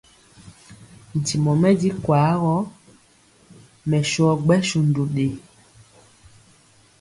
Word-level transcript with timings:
Ntimɔ 1.19 1.51
mɛ 1.61 1.69
di 1.79 1.89
kwaa 2.03 2.31
gɔ, 2.41 2.55
mɛ 3.89 3.97
sɔ 4.11 4.25
gbɛsundu 4.43 5.03
ɗe. 5.13 5.25